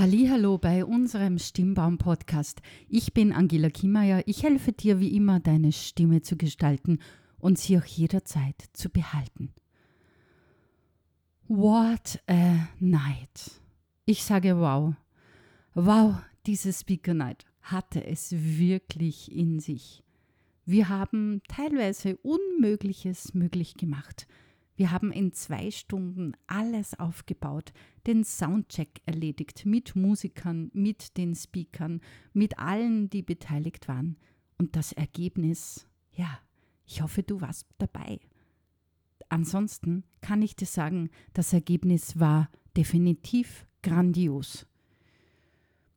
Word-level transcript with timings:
Hallo 0.00 0.58
bei 0.58 0.84
unserem 0.84 1.40
Stimmbaum 1.40 1.98
Podcast. 1.98 2.62
Ich 2.88 3.14
bin 3.14 3.32
Angela 3.32 3.68
Kimmeier. 3.68 4.22
Ich 4.26 4.44
helfe 4.44 4.70
dir 4.70 5.00
wie 5.00 5.16
immer 5.16 5.40
deine 5.40 5.72
Stimme 5.72 6.22
zu 6.22 6.36
gestalten 6.36 7.00
und 7.40 7.58
sie 7.58 7.76
auch 7.76 7.84
jederzeit 7.84 8.62
zu 8.74 8.90
behalten. 8.90 9.52
What 11.48 12.22
a 12.28 12.68
night. 12.78 13.60
Ich 14.04 14.22
sage 14.22 14.60
wow. 14.60 14.94
Wow, 15.74 16.14
diese 16.46 16.72
Speaker 16.72 17.14
Night 17.14 17.44
hatte 17.60 18.06
es 18.06 18.30
wirklich 18.30 19.32
in 19.32 19.58
sich. 19.58 20.04
Wir 20.64 20.88
haben 20.90 21.42
teilweise 21.48 22.18
Unmögliches 22.18 23.34
möglich 23.34 23.74
gemacht. 23.74 24.28
Wir 24.78 24.92
haben 24.92 25.10
in 25.10 25.32
zwei 25.32 25.72
Stunden 25.72 26.34
alles 26.46 26.96
aufgebaut, 27.00 27.72
den 28.06 28.22
Soundcheck 28.22 29.02
erledigt 29.06 29.66
mit 29.66 29.96
Musikern, 29.96 30.70
mit 30.72 31.16
den 31.16 31.34
Speakern, 31.34 32.00
mit 32.32 32.60
allen, 32.60 33.10
die 33.10 33.22
beteiligt 33.22 33.88
waren. 33.88 34.16
Und 34.56 34.76
das 34.76 34.92
Ergebnis, 34.92 35.88
ja, 36.12 36.38
ich 36.86 37.02
hoffe, 37.02 37.24
du 37.24 37.40
warst 37.40 37.66
dabei. 37.78 38.20
Ansonsten 39.28 40.04
kann 40.20 40.42
ich 40.42 40.54
dir 40.54 40.66
sagen, 40.66 41.10
das 41.32 41.52
Ergebnis 41.52 42.20
war 42.20 42.48
definitiv 42.76 43.66
grandios. 43.82 44.64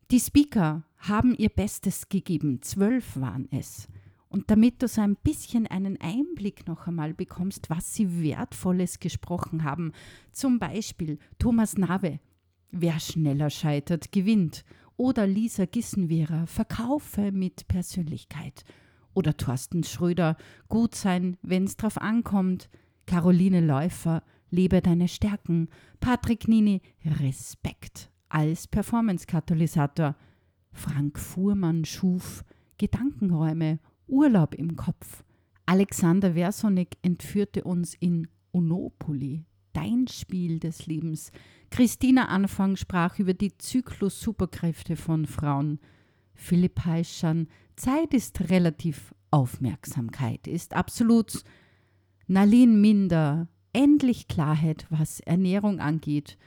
Die 0.09 0.19
Speaker 0.19 0.87
haben 0.97 1.35
ihr 1.35 1.49
Bestes 1.49 2.09
gegeben, 2.09 2.63
zwölf 2.63 3.15
waren 3.15 3.47
es. 3.51 3.87
Und 4.31 4.49
damit 4.49 4.81
du 4.81 4.87
so 4.87 5.01
ein 5.01 5.17
bisschen 5.17 5.67
einen 5.67 5.99
Einblick 5.99 6.65
noch 6.65 6.87
einmal 6.87 7.13
bekommst, 7.13 7.69
was 7.69 7.93
sie 7.93 8.23
Wertvolles 8.23 8.99
gesprochen 8.99 9.65
haben, 9.65 9.91
zum 10.31 10.57
Beispiel 10.57 11.19
Thomas 11.37 11.77
Nave, 11.77 12.21
wer 12.71 12.97
schneller 13.01 13.49
scheitert, 13.49 14.13
gewinnt, 14.13 14.63
oder 14.95 15.27
Lisa 15.27 15.65
Gissenwehrer, 15.65 16.47
Verkaufe 16.47 17.33
mit 17.33 17.67
Persönlichkeit, 17.67 18.63
oder 19.13 19.35
Thorsten 19.35 19.83
Schröder, 19.83 20.37
gut 20.69 20.95
sein, 20.95 21.35
wenn's 21.41 21.75
drauf 21.75 21.97
ankommt, 21.97 22.69
Caroline 23.07 23.59
Läufer, 23.59 24.23
lebe 24.49 24.81
deine 24.81 25.09
Stärken, 25.09 25.67
Patrick 25.99 26.47
Nini, 26.47 26.81
Respekt. 27.03 28.09
Als 28.29 28.69
Performance-Katalysator, 28.69 30.15
Frank 30.71 31.19
Fuhrmann 31.19 31.83
schuf 31.83 32.45
Gedankenräume 32.77 33.79
Urlaub 34.11 34.53
im 34.53 34.75
Kopf. 34.75 35.23
Alexander 35.65 36.33
Versonik 36.33 36.97
entführte 37.01 37.63
uns 37.63 37.95
in 37.95 38.27
Onopoly, 38.51 39.45
dein 39.71 40.07
Spiel 40.07 40.59
des 40.59 40.85
Lebens. 40.85 41.31
Christina 41.69 42.25
Anfang 42.27 42.75
sprach 42.75 43.19
über 43.19 43.33
die 43.33 43.57
Zyklus-Superkräfte 43.57 44.97
von 44.97 45.25
Frauen. 45.25 45.79
Philipp 46.35 46.83
Heischan, 46.83 47.47
Zeit 47.77 48.13
ist 48.13 48.49
relativ, 48.49 49.15
Aufmerksamkeit 49.31 50.45
ist 50.45 50.73
absolut. 50.73 51.43
Nalin 52.27 52.81
Minder, 52.81 53.47
endlich 53.71 54.27
Klarheit, 54.27 54.87
was 54.89 55.21
Ernährung 55.21 55.79
angeht. 55.79 56.37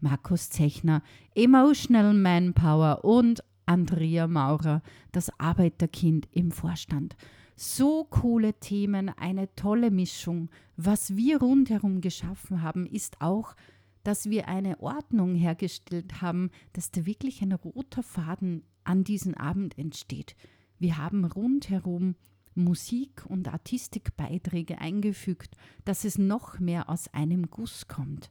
Markus 0.00 0.50
Zechner, 0.50 1.02
Emotional 1.34 2.12
Manpower 2.12 3.02
und 3.02 3.42
Andrea 3.66 4.26
Maurer, 4.26 4.82
das 5.12 5.30
Arbeiterkind 5.38 6.28
im 6.32 6.50
Vorstand. 6.50 7.16
So 7.56 8.04
coole 8.04 8.54
Themen, 8.54 9.08
eine 9.08 9.54
tolle 9.54 9.90
Mischung. 9.90 10.50
Was 10.76 11.16
wir 11.16 11.38
rundherum 11.38 12.00
geschaffen 12.00 12.62
haben, 12.62 12.86
ist 12.86 13.20
auch, 13.20 13.54
dass 14.02 14.28
wir 14.28 14.48
eine 14.48 14.80
Ordnung 14.80 15.34
hergestellt 15.34 16.20
haben, 16.20 16.50
dass 16.72 16.90
da 16.90 17.06
wirklich 17.06 17.42
ein 17.42 17.52
roter 17.52 18.02
Faden 18.02 18.64
an 18.82 19.04
diesem 19.04 19.34
Abend 19.34 19.78
entsteht. 19.78 20.36
Wir 20.78 20.98
haben 20.98 21.24
rundherum 21.24 22.16
Musik- 22.54 23.24
und 23.26 23.48
Artistikbeiträge 23.48 24.78
eingefügt, 24.78 25.56
dass 25.84 26.04
es 26.04 26.18
noch 26.18 26.58
mehr 26.60 26.88
aus 26.88 27.12
einem 27.12 27.50
Guss 27.50 27.88
kommt. 27.88 28.30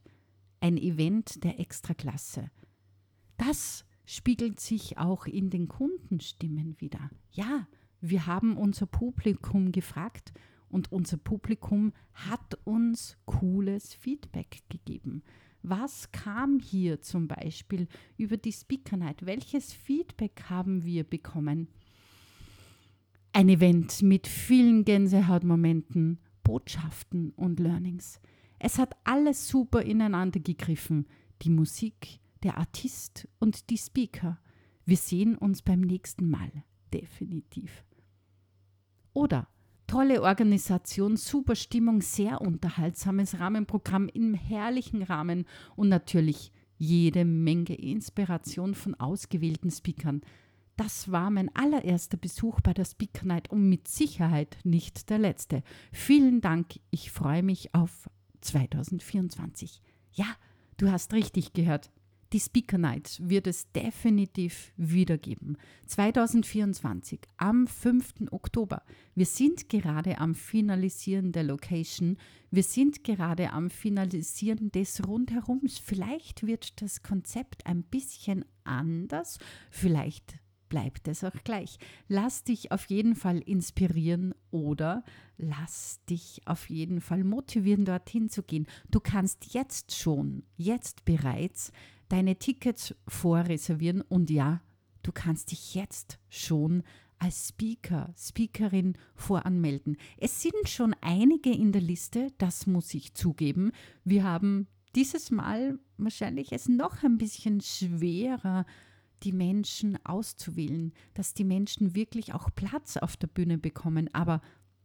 Ein 0.60 0.78
Event 0.78 1.44
der 1.44 1.60
Extraklasse. 1.60 2.50
Das 3.36 3.84
spiegelt 4.04 4.60
sich 4.60 4.98
auch 4.98 5.26
in 5.26 5.50
den 5.50 5.68
Kundenstimmen 5.68 6.80
wieder. 6.80 7.10
Ja, 7.32 7.66
wir 8.00 8.26
haben 8.26 8.56
unser 8.56 8.86
Publikum 8.86 9.72
gefragt 9.72 10.32
und 10.68 10.92
unser 10.92 11.16
Publikum 11.16 11.92
hat 12.12 12.58
uns 12.64 13.16
cooles 13.26 13.94
Feedback 13.94 14.62
gegeben. 14.68 15.22
Was 15.62 16.12
kam 16.12 16.58
hier 16.58 17.00
zum 17.00 17.26
Beispiel 17.26 17.88
über 18.18 18.36
die 18.36 18.52
Speaker 18.52 18.98
Night? 18.98 19.24
Welches 19.24 19.72
Feedback 19.72 20.44
haben 20.50 20.84
wir 20.84 21.04
bekommen? 21.04 21.68
Ein 23.32 23.48
Event 23.48 24.02
mit 24.02 24.26
vielen 24.26 24.84
Gänsehautmomenten, 24.84 26.18
Botschaften 26.42 27.30
und 27.30 27.60
Learnings. 27.60 28.20
Es 28.58 28.78
hat 28.78 28.94
alles 29.04 29.48
super 29.48 29.82
ineinander 29.82 30.40
gegriffen. 30.40 31.06
Die 31.42 31.50
Musik, 31.50 32.20
der 32.44 32.58
Artist 32.58 33.26
und 33.40 33.70
die 33.70 33.78
Speaker. 33.78 34.38
Wir 34.84 34.96
sehen 34.96 35.36
uns 35.36 35.62
beim 35.62 35.80
nächsten 35.80 36.28
Mal, 36.28 36.50
definitiv. 36.92 37.84
Oder 39.14 39.48
tolle 39.86 40.22
Organisation, 40.22 41.16
super 41.16 41.56
Stimmung, 41.56 42.02
sehr 42.02 42.40
unterhaltsames 42.40 43.40
Rahmenprogramm 43.40 44.08
im 44.08 44.34
herrlichen 44.34 45.02
Rahmen 45.02 45.46
und 45.74 45.88
natürlich 45.88 46.52
jede 46.76 47.24
Menge 47.24 47.74
Inspiration 47.74 48.74
von 48.74 48.94
ausgewählten 48.96 49.70
Speakern. 49.70 50.20
Das 50.76 51.10
war 51.10 51.30
mein 51.30 51.54
allererster 51.54 52.16
Besuch 52.16 52.60
bei 52.60 52.74
der 52.74 52.84
Speaker 52.84 53.24
Night 53.24 53.50
und 53.50 53.68
mit 53.68 53.88
Sicherheit 53.88 54.58
nicht 54.64 55.08
der 55.08 55.18
letzte. 55.18 55.62
Vielen 55.92 56.40
Dank, 56.40 56.80
ich 56.90 57.12
freue 57.12 57.44
mich 57.44 57.74
auf 57.74 58.10
2024. 58.40 59.80
Ja, 60.12 60.26
du 60.76 60.90
hast 60.90 61.12
richtig 61.12 61.52
gehört. 61.52 61.90
Die 62.34 62.40
Speaker 62.40 62.78
Night 62.78 63.20
wird 63.22 63.46
es 63.46 63.70
definitiv 63.70 64.72
wiedergeben. 64.76 65.56
2024 65.86 67.20
am 67.36 67.68
5. 67.68 68.32
Oktober. 68.32 68.82
Wir 69.14 69.24
sind 69.24 69.68
gerade 69.68 70.18
am 70.18 70.34
Finalisieren 70.34 71.30
der 71.30 71.44
Location. 71.44 72.16
Wir 72.50 72.64
sind 72.64 73.04
gerade 73.04 73.52
am 73.52 73.70
Finalisieren 73.70 74.72
des 74.72 75.06
Rundherums. 75.06 75.78
Vielleicht 75.78 76.44
wird 76.44 76.82
das 76.82 77.04
Konzept 77.04 77.66
ein 77.66 77.84
bisschen 77.84 78.44
anders. 78.64 79.38
Vielleicht 79.70 80.34
bleibt 80.68 81.06
es 81.06 81.22
auch 81.22 81.44
gleich. 81.44 81.78
Lass 82.08 82.42
dich 82.42 82.72
auf 82.72 82.86
jeden 82.86 83.14
Fall 83.14 83.38
inspirieren 83.38 84.34
oder 84.50 85.04
lass 85.36 86.00
dich 86.10 86.40
auf 86.46 86.68
jeden 86.68 87.00
Fall 87.00 87.22
motivieren, 87.22 87.84
dorthin 87.84 88.28
zu 88.28 88.42
gehen. 88.42 88.66
Du 88.90 88.98
kannst 88.98 89.54
jetzt 89.54 89.94
schon, 89.94 90.42
jetzt 90.56 91.04
bereits 91.04 91.70
deine 92.08 92.36
Tickets 92.36 92.94
vorreservieren 93.08 94.00
und 94.02 94.30
ja, 94.30 94.60
du 95.02 95.12
kannst 95.12 95.50
dich 95.50 95.74
jetzt 95.74 96.18
schon 96.28 96.82
als 97.18 97.48
Speaker, 97.48 98.12
Speakerin 98.18 98.96
voranmelden. 99.14 99.96
Es 100.18 100.42
sind 100.42 100.68
schon 100.68 100.94
einige 101.00 101.50
in 101.50 101.72
der 101.72 101.80
Liste, 101.80 102.28
das 102.38 102.66
muss 102.66 102.92
ich 102.92 103.14
zugeben. 103.14 103.72
Wir 104.04 104.24
haben 104.24 104.66
dieses 104.94 105.30
Mal 105.30 105.78
wahrscheinlich 105.96 106.52
es 106.52 106.68
noch 106.68 107.02
ein 107.02 107.18
bisschen 107.18 107.60
schwerer, 107.60 108.66
die 109.22 109.32
Menschen 109.32 109.98
auszuwählen, 110.04 110.92
dass 111.14 111.34
die 111.34 111.44
Menschen 111.44 111.94
wirklich 111.94 112.34
auch 112.34 112.50
Platz 112.54 112.96
auf 112.96 113.16
der 113.16 113.28
Bühne 113.28 113.58
bekommen. 113.58 114.10
Aber 114.12 114.40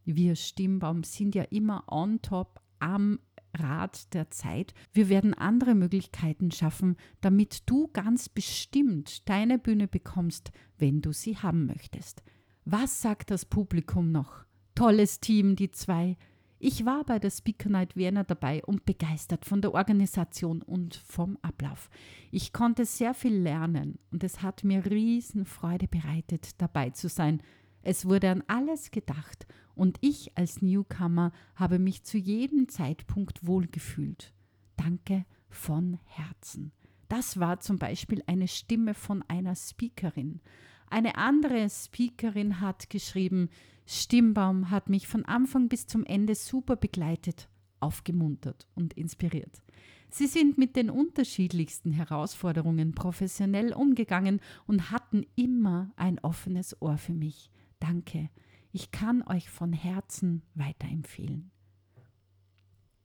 wir 0.06 0.36
Stimmbaum 0.36 1.04
sind 1.04 1.36
ja 1.36 1.44
immer 1.44 1.84
on 1.92 2.22
top 2.22 2.62
am 2.80 3.20
Rad 3.58 4.14
der 4.14 4.30
Zeit. 4.32 4.74
Wir 4.94 5.10
werden 5.10 5.34
andere 5.34 5.76
Möglichkeiten 5.76 6.52
schaffen, 6.52 6.96
damit 7.22 7.70
du 7.70 7.90
ganz 7.94 8.30
bestimmt 8.30 9.28
deine 9.30 9.60
Bühne 9.60 9.88
bekommst, 9.88 10.52
wenn 10.78 11.02
du 11.02 11.12
sie 11.12 11.38
haben 11.38 11.66
möchtest. 11.66 12.24
Was 12.66 13.02
sagt 13.02 13.32
das 13.32 13.46
Publikum 13.46 14.12
noch? 14.12 14.46
Tolles 14.76 15.20
Team, 15.20 15.56
die 15.56 15.72
zwei. 15.72 16.18
Ich 16.62 16.86
war 16.86 17.06
bei 17.06 17.20
der 17.20 17.32
Speaker 17.32 17.70
Night 17.70 17.96
Vienna 17.96 18.24
dabei 18.24 18.62
und 18.66 18.86
begeistert 18.86 19.46
von 19.46 19.62
der 19.62 19.74
Organisation 19.74 20.62
und 20.62 20.96
vom 20.96 21.38
Ablauf. 21.42 21.90
Ich 22.32 22.52
konnte 22.52 22.84
sehr 22.84 23.14
viel 23.14 23.34
lernen 23.34 23.98
und 24.12 24.26
es 24.26 24.42
hat 24.42 24.66
mir 24.66 24.86
Riesenfreude 24.86 25.88
bereitet, 25.88 26.62
dabei 26.62 26.90
zu 26.90 27.08
sein. 27.08 27.42
Es 27.82 28.06
wurde 28.06 28.30
an 28.30 28.44
alles 28.48 28.92
gedacht 28.92 29.48
und 29.76 29.98
ich 30.02 30.38
als 30.38 30.62
Newcomer 30.62 31.32
habe 31.56 31.80
mich 31.80 32.04
zu 32.04 32.18
jedem 32.18 32.68
Zeitpunkt 32.68 33.46
wohlgefühlt. 33.46 34.34
Danke 34.76 35.26
von 35.50 36.00
Herzen. 36.06 36.72
Das 37.08 37.40
war 37.40 37.60
zum 37.60 37.80
Beispiel 37.80 38.24
eine 38.28 38.48
Stimme 38.48 38.94
von 38.94 39.24
einer 39.28 39.56
Speakerin. 39.56 40.42
Eine 40.90 41.16
andere 41.16 41.70
Speakerin 41.70 42.62
hat 42.62 42.90
geschrieben, 42.90 43.50
Stimmbaum 43.86 44.70
hat 44.70 44.90
mich 44.90 45.08
von 45.08 45.26
Anfang 45.26 45.70
bis 45.70 45.88
zum 45.88 46.06
Ende 46.06 46.36
super 46.36 46.76
begleitet, 46.76 47.50
aufgemuntert 47.80 48.68
und 48.76 48.94
inspiriert. 48.94 49.64
Sie 50.12 50.28
sind 50.28 50.58
mit 50.58 50.76
den 50.76 50.90
unterschiedlichsten 50.90 51.92
Herausforderungen 51.92 52.94
professionell 52.94 53.74
umgegangen 53.74 54.42
und 54.66 54.92
hatten 54.92 55.26
immer 55.36 55.92
ein 55.96 56.20
offenes 56.20 56.80
Ohr 56.82 56.98
für 56.98 57.14
mich. 57.14 57.52
Danke. 57.80 58.30
Ich 58.72 58.92
kann 58.92 59.24
euch 59.24 59.50
von 59.50 59.74
Herzen 59.74 60.44
weiterempfehlen. 60.54 61.52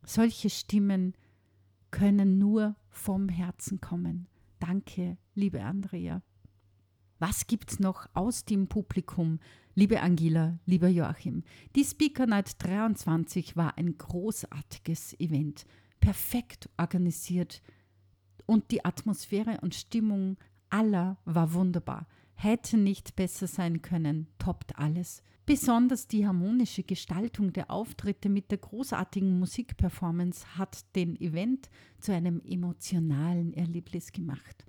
Solche 0.05 0.50
Stimmen 0.50 1.15
können 1.91 2.38
nur 2.38 2.76
vom 2.91 3.29
Herzen 3.29 3.81
kommen. 3.81 4.29
Danke, 4.59 5.17
liebe 5.35 5.62
Andrea. 5.62 6.23
Was 7.19 7.47
gibt's 7.47 7.79
noch 7.79 8.09
aus 8.12 8.44
dem 8.44 8.67
Publikum? 8.67 9.38
Liebe 9.75 10.00
Angela, 10.03 10.59
lieber 10.67 10.88
Joachim, 10.88 11.43
die 11.75 11.85
Speaker 11.85 12.27
Night 12.27 12.62
23 12.62 13.56
war 13.56 13.79
ein 13.79 13.97
großartiges 13.97 15.19
Event, 15.19 15.65
perfekt 16.00 16.69
organisiert 16.77 17.62
und 18.47 18.70
die 18.70 18.85
Atmosphäre 18.85 19.59
und 19.62 19.75
Stimmung 19.75 20.37
aller 20.70 21.17
war 21.25 21.55
wunderbar. 21.55 22.06
Hätte 22.34 22.76
nicht 22.76 23.16
besser 23.16 23.46
sein 23.46 23.82
können, 23.82 24.28
toppt 24.38 24.78
alles. 24.78 25.22
Besonders 25.46 26.08
die 26.08 26.26
harmonische 26.26 26.84
Gestaltung 26.84 27.52
der 27.52 27.70
Auftritte 27.70 28.31
mit 28.31 28.50
der 28.50 28.58
großartigen 28.58 29.38
Musikperformance 29.38 30.56
hat 30.56 30.84
den 30.96 31.20
Event 31.20 31.69
zu 32.00 32.12
einem 32.12 32.40
emotionalen 32.46 33.52
Erlebnis 33.52 34.12
gemacht. 34.12 34.64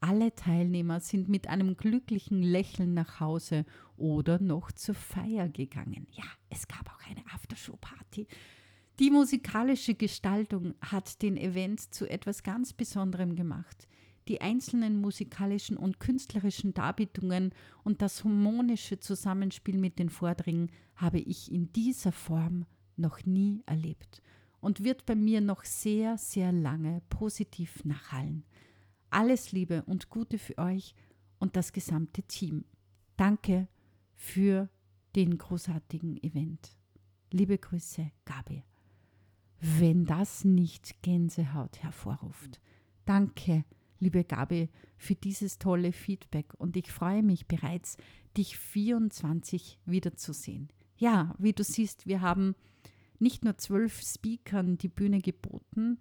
Alle 0.00 0.34
Teilnehmer 0.34 1.00
sind 1.00 1.28
mit 1.28 1.48
einem 1.48 1.76
glücklichen 1.76 2.42
Lächeln 2.42 2.92
nach 2.92 3.20
Hause 3.20 3.64
oder 3.96 4.40
noch 4.40 4.72
zur 4.72 4.94
Feier 4.94 5.48
gegangen. 5.48 6.06
Ja, 6.10 6.24
es 6.50 6.68
gab 6.68 6.90
auch 6.92 7.08
eine 7.08 7.24
Aftershow-Party. 7.32 8.26
Die 8.98 9.10
musikalische 9.10 9.94
Gestaltung 9.94 10.74
hat 10.80 11.22
den 11.22 11.36
Event 11.36 11.94
zu 11.94 12.08
etwas 12.08 12.42
ganz 12.42 12.72
Besonderem 12.72 13.36
gemacht. 13.36 13.86
Die 14.28 14.40
einzelnen 14.40 15.00
musikalischen 15.00 15.76
und 15.76 16.00
künstlerischen 16.00 16.74
Darbietungen 16.74 17.52
und 17.84 18.02
das 18.02 18.24
harmonische 18.24 18.98
Zusammenspiel 18.98 19.78
mit 19.78 19.98
den 19.98 20.10
Vordringen 20.10 20.70
habe 20.96 21.20
ich 21.20 21.52
in 21.52 21.72
dieser 21.72 22.12
Form 22.12 22.66
noch 22.96 23.24
nie 23.24 23.62
erlebt 23.66 24.22
und 24.60 24.82
wird 24.82 25.06
bei 25.06 25.14
mir 25.14 25.40
noch 25.40 25.64
sehr, 25.64 26.18
sehr 26.18 26.50
lange 26.50 27.02
positiv 27.08 27.84
nachhallen. 27.84 28.44
Alles 29.10 29.52
Liebe 29.52 29.84
und 29.84 30.10
Gute 30.10 30.38
für 30.38 30.58
euch 30.58 30.94
und 31.38 31.54
das 31.54 31.72
gesamte 31.72 32.22
Team. 32.24 32.64
Danke 33.16 33.68
für 34.14 34.68
den 35.14 35.38
großartigen 35.38 36.20
Event. 36.22 36.76
Liebe 37.30 37.58
Grüße, 37.58 38.10
Gabi. 38.24 38.64
Wenn 39.60 40.04
das 40.04 40.44
nicht 40.44 41.02
Gänsehaut 41.02 41.82
hervorruft. 41.82 42.60
Danke, 43.04 43.64
liebe 43.98 44.24
Gabi, 44.24 44.68
für 44.96 45.14
dieses 45.14 45.58
tolle 45.58 45.92
Feedback 45.92 46.54
und 46.58 46.76
ich 46.76 46.90
freue 46.90 47.22
mich 47.22 47.46
bereits, 47.46 47.96
dich 48.36 48.56
24 48.56 49.80
wiederzusehen. 49.84 50.68
Ja, 50.96 51.34
wie 51.38 51.52
du 51.52 51.64
siehst, 51.64 52.06
wir 52.06 52.20
haben 52.20 52.54
nicht 53.18 53.44
nur 53.44 53.56
zwölf 53.58 54.00
Speakern 54.02 54.78
die 54.78 54.88
Bühne 54.88 55.20
geboten, 55.20 55.98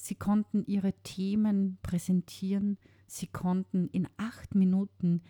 Sie 0.00 0.14
konnten 0.14 0.64
ihre 0.64 0.92
Themen 1.02 1.78
präsentieren, 1.82 2.78
sie 3.08 3.26
konnten 3.26 3.88
in 3.88 4.08
acht 4.16 4.54
Minuten 4.54 5.22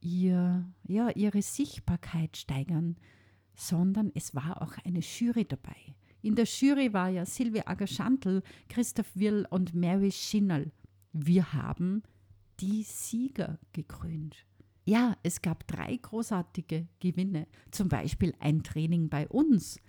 ihr, 0.00 0.66
ja, 0.88 1.10
ihre 1.10 1.42
Sichtbarkeit 1.42 2.38
steigern, 2.38 2.96
sondern 3.54 4.10
es 4.14 4.34
war 4.34 4.62
auch 4.62 4.72
eine 4.84 5.00
Jury 5.00 5.44
dabei. 5.44 5.76
In 6.22 6.34
der 6.34 6.46
Jury 6.46 6.94
war 6.94 7.10
ja 7.10 7.26
Silvia 7.26 7.64
Agerschantl, 7.66 8.42
Christoph 8.70 9.14
Will 9.14 9.46
und 9.50 9.74
Mary 9.74 10.10
Schinnerl. 10.10 10.72
Wir 11.18 11.54
haben 11.54 12.02
die 12.60 12.82
Sieger 12.82 13.58
gekrönt. 13.72 14.44
Ja, 14.84 15.16
es 15.22 15.40
gab 15.40 15.66
drei 15.66 15.96
großartige 15.96 16.88
Gewinne, 17.00 17.46
zum 17.70 17.88
Beispiel 17.88 18.34
ein 18.38 18.62
Training 18.62 19.08
bei 19.08 19.26
uns 19.28 19.80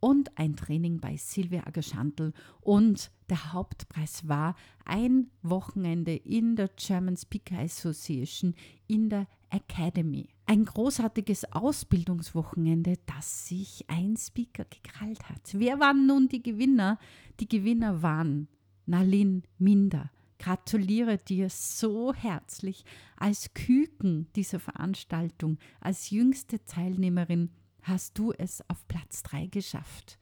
und 0.00 0.36
ein 0.36 0.54
Training 0.54 1.00
bei 1.00 1.16
Silvia 1.16 1.66
Agerschantl 1.66 2.34
und 2.60 3.10
der 3.30 3.54
Hauptpreis 3.54 4.28
war 4.28 4.54
ein 4.84 5.30
Wochenende 5.42 6.14
in 6.14 6.56
der 6.56 6.68
German 6.76 7.16
Speaker 7.16 7.58
Association 7.58 8.54
in 8.86 9.08
der 9.08 9.26
Academy. 9.48 10.28
Ein 10.44 10.66
großartiges 10.66 11.52
Ausbildungswochenende, 11.52 12.98
das 13.06 13.48
sich 13.48 13.86
ein 13.88 14.16
Speaker 14.18 14.66
gekrallt 14.66 15.26
hat. 15.30 15.54
Wer 15.54 15.80
waren 15.80 16.06
nun 16.06 16.28
die 16.28 16.42
Gewinner? 16.42 16.98
Die 17.40 17.48
Gewinner 17.48 18.02
waren 18.02 18.48
Nalin 18.84 19.42
Minder. 19.58 20.10
Gratuliere 20.38 21.18
dir 21.18 21.48
so 21.48 22.12
herzlich 22.12 22.84
als 23.16 23.52
Küken 23.54 24.28
dieser 24.36 24.60
Veranstaltung, 24.60 25.58
als 25.80 26.10
jüngste 26.10 26.64
Teilnehmerin 26.64 27.50
hast 27.82 28.18
du 28.18 28.32
es 28.32 28.62
auf 28.68 28.86
Platz 28.88 29.22
3 29.22 29.46
geschafft. 29.46 30.18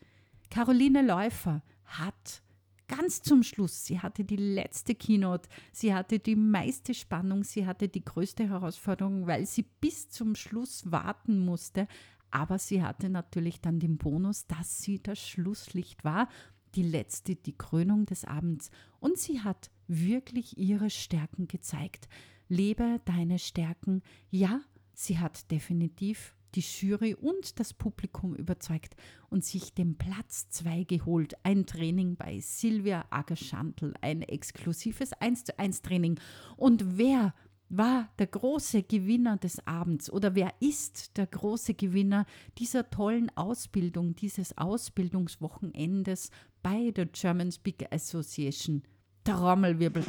Caroline 0.50 1.02
Läufer 1.02 1.62
hat 1.84 2.43
ganz 2.87 3.22
zum 3.22 3.43
Schluss, 3.43 3.84
sie 3.84 4.00
hatte 4.00 4.25
die 4.25 4.37
letzte 4.37 4.94
Keynote, 4.94 5.49
sie 5.72 5.94
hatte 5.94 6.19
die 6.19 6.37
meiste 6.37 6.94
Spannung, 6.94 7.43
sie 7.43 7.66
hatte 7.66 7.88
die 7.88 8.05
größte 8.05 8.49
Herausforderung, 8.49 9.26
weil 9.26 9.46
sie 9.46 9.64
bis 9.81 10.08
zum 10.11 10.34
Schluss 10.34 10.90
warten 10.90 11.44
musste, 11.44 11.88
aber 12.31 12.58
sie 12.58 12.82
hatte 12.82 13.08
natürlich 13.08 13.61
dann 13.61 13.78
den 13.78 13.96
Bonus, 13.96 14.46
dass 14.46 14.82
sie 14.82 15.02
das 15.02 15.19
Schlusslicht 15.19 16.05
war, 16.05 16.28
die 16.75 16.82
letzte, 16.82 17.37
die 17.37 17.56
Krönung 17.56 18.06
des 18.06 18.25
Abends 18.25 18.71
und 19.00 19.19
sie 19.19 19.41
hat 19.41 19.71
wirklich 19.87 20.59
ihre 20.59 20.91
Stärken 20.91 21.49
gezeigt. 21.49 22.09
Lebe 22.49 23.00
deine 23.05 23.38
Stärken. 23.38 24.03
Ja, 24.31 24.61
sie 24.93 25.19
hat 25.19 25.50
definitiv 25.50 26.35
die 26.55 26.61
Jury 26.61 27.15
und 27.15 27.59
das 27.59 27.75
Publikum 27.75 28.35
überzeugt 28.35 28.94
und 29.29 29.44
sich 29.44 29.75
den 29.75 29.97
Platz 29.97 30.49
2 30.50 30.85
geholt. 30.85 31.35
Ein 31.43 31.67
Training 31.67 32.17
bei 32.17 32.38
Silvia 32.41 33.05
Agerschantl, 33.11 33.94
ein 34.00 34.23
exklusives 34.23 35.12
1 35.15 35.44
zu 35.44 35.59
1 35.59 35.82
Training. 35.82 36.21
Und 36.56 36.97
wer 36.97 37.35
war 37.69 38.08
der 38.19 38.26
große 38.26 38.82
Gewinner 38.82 39.37
des 39.37 39.66
Abends 39.66 40.11
oder 40.11 40.34
wer 40.34 40.52
ist 40.61 41.16
der 41.16 41.26
große 41.26 41.75
Gewinner 41.75 42.26
dieser 42.58 42.90
tollen 42.90 43.31
Ausbildung, 43.37 44.14
dieses 44.14 44.56
Ausbildungswochenendes 44.56 46.31
bei 46.62 46.90
der 46.90 47.06
German 47.06 47.50
Speaker 47.50 47.92
Association? 47.92 48.83
Trommelwirbel. 49.25 50.04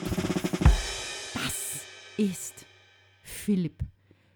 Das 1.34 1.82
ist 2.18 2.66
Philipp. 3.24 3.84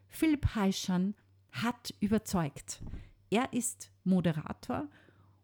Philipp 0.07 0.55
Heischan 0.55 1.15
hat 1.51 1.93
überzeugt. 1.99 2.81
Er 3.29 3.53
ist 3.53 3.91
Moderator 4.03 4.87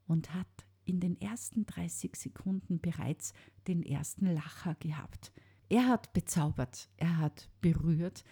und 0.07 0.33
hat 0.33 0.47
in 0.85 0.99
den 0.99 1.19
ersten 1.19 1.65
30 1.65 2.15
Sekunden 2.15 2.79
bereits 2.79 3.33
den 3.67 3.83
ersten 3.83 4.33
Lacher 4.33 4.75
gehabt. 4.75 5.31
Er 5.75 5.89
hat 5.89 6.13
bezaubert, 6.13 6.87
er 6.95 7.17
hat 7.17 7.49
berührt, 7.59 8.23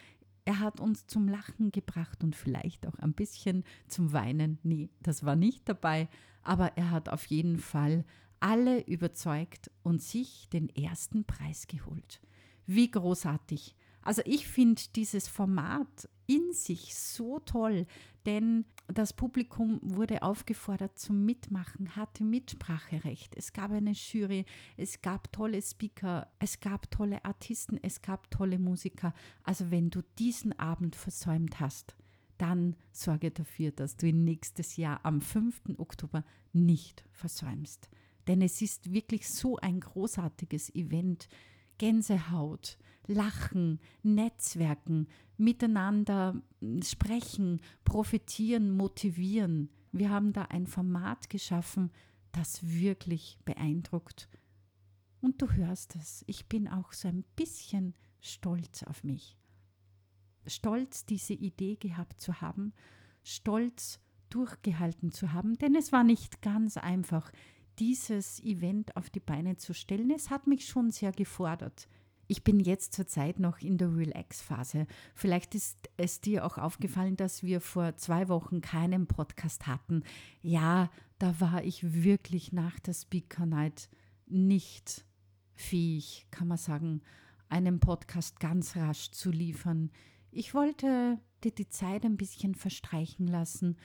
er 0.45 0.59
hat 0.59 0.79
uns 0.79 1.07
zum 1.07 1.27
Lachen 1.27 1.73
gebracht 1.73 2.23
und 2.23 2.37
vielleicht 2.37 2.87
auch 2.87 2.97
ein 2.99 3.11
bisschen 3.11 3.65
zum 3.89 4.13
Weinen. 4.13 4.59
Nee, 4.63 4.87
das 5.01 5.25
war 5.25 5.35
nicht 5.35 5.67
dabei, 5.67 6.07
aber 6.41 6.77
er 6.77 6.89
hat 6.89 7.09
auf 7.09 7.25
jeden 7.25 7.57
Fall 7.57 8.05
alle 8.39 8.79
überzeugt 8.85 9.69
und 9.83 10.01
sich 10.01 10.47
den 10.53 10.69
ersten 10.69 11.25
Preis 11.25 11.67
geholt. 11.67 12.21
Wie 12.65 12.89
großartig. 12.89 13.75
Also 14.03 14.21
ich 14.23 14.47
finde 14.47 14.81
dieses 14.95 15.27
Format 15.27 16.07
in 16.27 16.53
sich 16.53 16.95
so 16.95 17.39
toll, 17.39 17.87
denn 18.25 18.65
das 18.87 19.13
Publikum 19.13 19.79
wurde 19.81 20.23
aufgefordert 20.23 20.97
zum 20.97 21.25
Mitmachen, 21.25 21.95
hatte 21.95 22.23
Mitspracherecht. 22.23 23.35
Es 23.35 23.53
gab 23.53 23.71
eine 23.71 23.91
Jury, 23.91 24.45
es 24.77 25.01
gab 25.01 25.31
tolle 25.31 25.61
Speaker, 25.61 26.27
es 26.39 26.59
gab 26.59 26.91
tolle 26.91 27.23
Artisten, 27.25 27.79
es 27.81 28.01
gab 28.01 28.29
tolle 28.29 28.59
Musiker. 28.59 29.13
Also 29.43 29.71
wenn 29.71 29.89
du 29.89 30.01
diesen 30.19 30.57
Abend 30.59 30.95
versäumt 30.95 31.59
hast, 31.59 31.95
dann 32.37 32.75
sorge 32.91 33.31
dafür, 33.31 33.71
dass 33.71 33.95
du 33.95 34.07
ihn 34.07 34.23
nächstes 34.23 34.77
Jahr 34.77 34.99
am 35.03 35.21
5. 35.21 35.77
Oktober 35.77 36.23
nicht 36.51 37.05
versäumst. 37.11 37.89
Denn 38.27 38.41
es 38.41 38.61
ist 38.61 38.93
wirklich 38.93 39.29
so 39.29 39.57
ein 39.57 39.79
großartiges 39.79 40.73
Event. 40.75 41.27
Gänsehaut, 41.77 42.77
Lachen, 43.07 43.79
Netzwerken, 44.01 45.07
miteinander 45.37 46.41
sprechen, 46.83 47.61
profitieren, 47.83 48.71
motivieren. 48.71 49.69
Wir 49.91 50.09
haben 50.09 50.33
da 50.33 50.43
ein 50.43 50.67
Format 50.67 51.29
geschaffen, 51.29 51.91
das 52.31 52.61
wirklich 52.63 53.37
beeindruckt. 53.45 54.29
Und 55.21 55.41
du 55.41 55.51
hörst 55.51 55.95
es, 55.95 56.23
ich 56.27 56.47
bin 56.47 56.67
auch 56.67 56.93
so 56.93 57.07
ein 57.07 57.23
bisschen 57.35 57.93
stolz 58.19 58.83
auf 58.83 59.03
mich. 59.03 59.37
Stolz, 60.45 61.05
diese 61.05 61.33
Idee 61.33 61.75
gehabt 61.75 62.19
zu 62.19 62.41
haben, 62.41 62.73
stolz 63.23 63.99
durchgehalten 64.29 65.11
zu 65.11 65.31
haben, 65.31 65.57
denn 65.57 65.75
es 65.75 65.91
war 65.91 66.03
nicht 66.03 66.41
ganz 66.41 66.77
einfach, 66.77 67.31
dieses 67.79 68.41
Event 68.43 68.95
auf 68.95 69.09
die 69.09 69.19
Beine 69.19 69.57
zu 69.57 69.73
stellen. 69.73 70.11
Es 70.11 70.29
hat 70.29 70.47
mich 70.47 70.65
schon 70.65 70.91
sehr 70.91 71.11
gefordert. 71.11 71.87
Ich 72.27 72.43
bin 72.43 72.59
jetzt 72.59 72.93
zurzeit 72.93 73.39
noch 73.39 73.59
in 73.59 73.77
der 73.77 73.95
Relax-Phase. 73.95 74.87
Vielleicht 75.13 75.55
ist 75.55 75.89
es 75.97 76.21
dir 76.21 76.45
auch 76.45 76.57
aufgefallen, 76.57 77.17
dass 77.17 77.43
wir 77.43 77.59
vor 77.59 77.97
zwei 77.97 78.29
Wochen 78.29 78.61
keinen 78.61 79.07
Podcast 79.07 79.67
hatten. 79.67 80.03
Ja, 80.41 80.89
da 81.19 81.39
war 81.39 81.63
ich 81.63 81.93
wirklich 82.03 82.53
nach 82.53 82.79
der 82.79 82.93
Speaker 82.93 83.45
Night 83.45 83.89
nicht 84.25 85.05
fähig, 85.53 86.25
kann 86.31 86.47
man 86.47 86.57
sagen, 86.57 87.01
einen 87.49 87.79
Podcast 87.79 88.39
ganz 88.39 88.75
rasch 88.75 89.11
zu 89.11 89.29
liefern. 89.29 89.91
Ich 90.31 90.53
wollte 90.53 91.19
dir 91.43 91.51
die 91.51 91.69
Zeit 91.69 92.05
ein 92.05 92.17
bisschen 92.17 92.55
verstreichen 92.55 93.27
lassen 93.27 93.77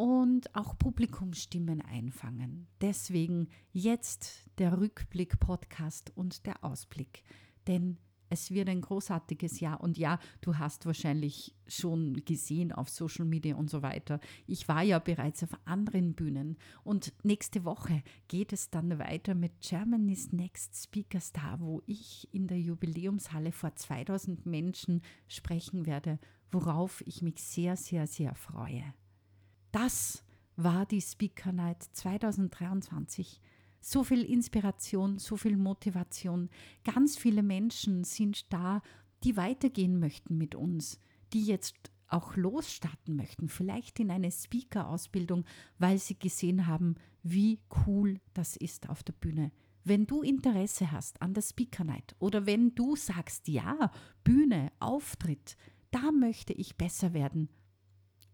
und 0.00 0.54
auch 0.54 0.78
Publikumsstimmen 0.78 1.82
einfangen. 1.82 2.68
Deswegen 2.80 3.48
jetzt 3.70 4.48
der 4.56 4.80
Rückblick-Podcast 4.80 6.10
und 6.14 6.46
der 6.46 6.64
Ausblick. 6.64 7.22
Denn 7.66 7.98
es 8.30 8.50
wird 8.50 8.70
ein 8.70 8.80
großartiges 8.80 9.60
Jahr 9.60 9.82
und 9.82 9.98
ja, 9.98 10.18
du 10.40 10.56
hast 10.56 10.86
wahrscheinlich 10.86 11.54
schon 11.66 12.14
gesehen 12.24 12.72
auf 12.72 12.88
Social 12.88 13.26
Media 13.26 13.56
und 13.56 13.68
so 13.68 13.82
weiter. 13.82 14.20
Ich 14.46 14.68
war 14.68 14.82
ja 14.82 14.98
bereits 15.00 15.42
auf 15.42 15.50
anderen 15.66 16.14
Bühnen 16.14 16.56
und 16.82 17.12
nächste 17.22 17.66
Woche 17.66 18.02
geht 18.26 18.54
es 18.54 18.70
dann 18.70 18.98
weiter 18.98 19.34
mit 19.34 19.60
Germany's 19.60 20.32
Next 20.32 20.82
Speaker 20.82 21.20
Star, 21.20 21.60
wo 21.60 21.82
ich 21.84 22.26
in 22.32 22.46
der 22.46 22.58
Jubiläumshalle 22.58 23.52
vor 23.52 23.74
2000 23.74 24.46
Menschen 24.46 25.02
sprechen 25.28 25.84
werde, 25.84 26.18
worauf 26.50 27.02
ich 27.06 27.20
mich 27.20 27.42
sehr, 27.42 27.76
sehr, 27.76 28.06
sehr 28.06 28.34
freue. 28.34 28.94
Das 29.72 30.24
war 30.56 30.86
die 30.86 31.00
Speaker 31.00 31.52
Night 31.52 31.82
2023 31.92 33.40
so 33.80 34.04
viel 34.04 34.22
Inspiration, 34.22 35.18
so 35.18 35.36
viel 35.36 35.56
Motivation. 35.56 36.50
Ganz 36.84 37.16
viele 37.16 37.42
Menschen 37.42 38.04
sind 38.04 38.52
da, 38.52 38.82
die 39.24 39.36
weitergehen 39.36 39.98
möchten 39.98 40.36
mit 40.36 40.54
uns, 40.54 41.00
die 41.32 41.44
jetzt 41.44 41.90
auch 42.08 42.36
losstarten 42.36 43.16
möchten, 43.16 43.48
vielleicht 43.48 44.00
in 44.00 44.10
eine 44.10 44.30
Speaker-Ausbildung, 44.30 45.44
weil 45.78 45.98
sie 45.98 46.18
gesehen 46.18 46.66
haben, 46.66 46.96
wie 47.22 47.60
cool 47.86 48.20
das 48.34 48.56
ist 48.56 48.88
auf 48.88 49.02
der 49.02 49.12
Bühne. 49.12 49.52
Wenn 49.84 50.06
du 50.06 50.22
Interesse 50.22 50.92
hast 50.92 51.22
an 51.22 51.34
der 51.34 51.42
Speaker 51.42 51.84
Night 51.84 52.14
oder 52.18 52.46
wenn 52.46 52.74
du 52.74 52.96
sagst, 52.96 53.48
ja, 53.48 53.90
Bühne, 54.24 54.72
Auftritt, 54.80 55.56
da 55.90 56.10
möchte 56.12 56.52
ich 56.52 56.76
besser 56.76 57.14
werden, 57.14 57.48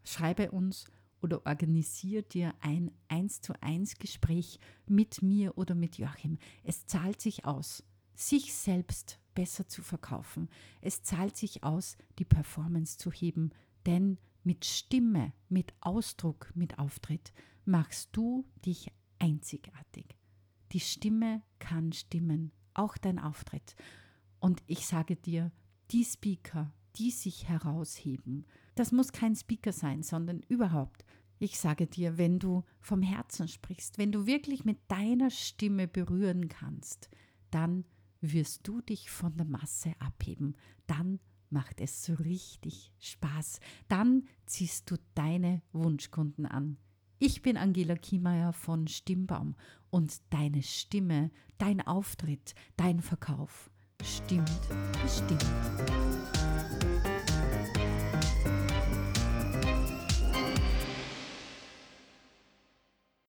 schreibe 0.05 0.50
uns 0.50 0.87
oder 1.26 1.45
organisiere 1.45 2.23
dir 2.23 2.54
ein 2.61 2.92
1 3.09 3.40
zu 3.40 3.61
1 3.61 3.99
Gespräch 3.99 4.61
mit 4.87 5.23
mir 5.23 5.59
oder 5.59 5.75
mit 5.75 5.99
Joachim. 5.99 6.38
Es 6.62 6.87
zahlt 6.87 7.21
sich 7.21 7.45
aus, 7.45 7.83
sich 8.14 8.54
selbst 8.54 9.18
besser 9.35 9.66
zu 9.66 9.83
verkaufen. 9.83 10.49
Es 10.80 11.02
zahlt 11.02 11.37
sich 11.37 11.64
aus, 11.64 11.97
die 12.21 12.25
Performance 12.25 12.97
zu 12.97 13.11
heben, 13.11 13.50
denn 13.87 14.18
mit 14.45 14.64
Stimme, 14.64 15.33
mit 15.49 15.75
Ausdruck, 15.80 16.52
mit 16.54 16.78
Auftritt 16.78 17.33
machst 17.64 18.11
du 18.12 18.47
dich 18.64 18.92
einzigartig. 19.18 20.16
Die 20.71 20.80
Stimme 20.80 21.42
kann 21.59 21.92
stimmen, 21.92 22.52
auch 22.73 22.97
dein 22.97 23.18
Auftritt. 23.18 23.75
Und 24.38 24.62
ich 24.68 24.87
sage 24.87 25.16
dir, 25.16 25.50
die 25.90 26.04
Speaker, 26.04 26.73
die 26.95 27.11
sich 27.11 27.49
herausheben, 27.49 28.47
das 28.76 28.92
muss 28.92 29.11
kein 29.11 29.35
Speaker 29.35 29.73
sein, 29.73 30.02
sondern 30.02 30.40
überhaupt 30.49 31.04
ich 31.38 31.59
sage 31.59 31.87
dir, 31.87 32.16
wenn 32.18 32.38
du 32.38 32.64
vom 32.80 33.02
Herzen 33.02 33.49
sprichst, 33.49 33.99
wenn 33.99 34.12
du 34.12 34.26
wirklich 34.26 34.64
mit 34.64 34.78
deiner 34.88 35.30
Stimme 35.30 35.87
berühren 35.87 36.49
kannst, 36.49 37.11
dann 37.50 37.85
wirst 38.21 38.66
du 38.66 38.80
dich 38.80 39.11
von 39.11 39.37
der 39.37 39.47
Masse 39.47 39.92
abheben. 39.99 40.56
Dann 40.87 41.21
macht 41.50 41.80
es 41.80 42.04
so 42.04 42.14
richtig 42.14 42.92
Spaß. 42.99 43.61
Dann 43.88 44.25
ziehst 44.47 44.90
du 44.90 44.97
deine 45.14 45.62
Wunschkunden 45.73 46.47
an. 46.47 46.78
Ich 47.18 47.42
bin 47.42 47.56
Angela 47.56 47.97
Kiemeier 47.97 48.52
von 48.52 48.88
Stimmbaum 48.88 49.56
und 49.90 50.21
deine 50.30 50.62
Stimme, 50.62 51.30
dein 51.59 51.87
Auftritt, 51.87 52.54
dein 52.76 53.00
Verkauf 53.00 53.71
stimmt 54.02 54.50
bestimmt. 55.02 55.45